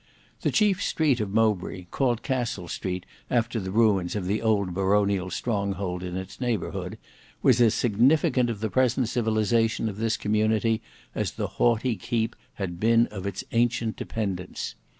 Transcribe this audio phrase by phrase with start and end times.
[0.41, 5.29] The chief street of Mowbray, called Castle Street after the ruins of the old baronial
[5.29, 6.97] stronghold in its neighbourhood,
[7.43, 10.81] was as significant of the present civilization of this community
[11.13, 14.73] as the haughty keep had been of its ancient dependence.